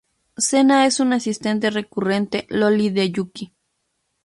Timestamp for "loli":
2.49-2.89